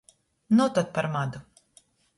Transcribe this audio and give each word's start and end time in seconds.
Nu 0.55 0.65
tod 0.79 0.91
par 0.97 1.11
madu. 1.19 1.47